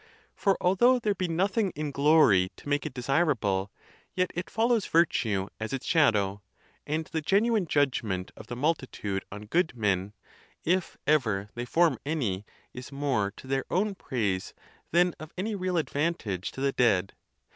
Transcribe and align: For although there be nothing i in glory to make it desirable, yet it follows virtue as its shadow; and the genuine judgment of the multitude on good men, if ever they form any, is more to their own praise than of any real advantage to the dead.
For 0.33 0.57
although 0.59 0.97
there 0.97 1.13
be 1.13 1.27
nothing 1.27 1.67
i 1.67 1.79
in 1.79 1.91
glory 1.91 2.49
to 2.57 2.67
make 2.67 2.87
it 2.87 2.93
desirable, 2.95 3.69
yet 4.15 4.31
it 4.33 4.49
follows 4.49 4.87
virtue 4.87 5.47
as 5.59 5.73
its 5.73 5.85
shadow; 5.85 6.41
and 6.87 7.05
the 7.05 7.21
genuine 7.21 7.67
judgment 7.67 8.31
of 8.35 8.47
the 8.47 8.55
multitude 8.55 9.23
on 9.31 9.45
good 9.45 9.77
men, 9.77 10.13
if 10.65 10.97
ever 11.05 11.51
they 11.53 11.65
form 11.65 11.99
any, 12.03 12.47
is 12.73 12.91
more 12.91 13.31
to 13.37 13.45
their 13.45 13.65
own 13.69 13.93
praise 13.93 14.55
than 14.89 15.13
of 15.19 15.31
any 15.37 15.53
real 15.53 15.77
advantage 15.77 16.49
to 16.53 16.61
the 16.61 16.71
dead. 16.71 17.13